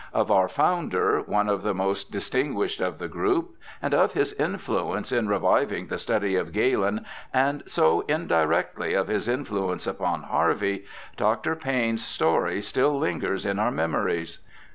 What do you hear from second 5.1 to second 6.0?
in reviving the